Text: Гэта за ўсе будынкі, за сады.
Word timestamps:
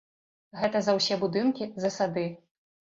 Гэта 0.61 0.81
за 0.87 0.97
ўсе 1.01 1.21
будынкі, 1.25 1.71
за 1.87 1.95
сады. 2.01 2.27